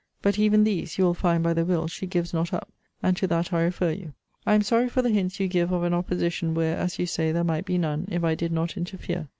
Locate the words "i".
3.53-3.61, 4.47-4.55, 8.23-8.33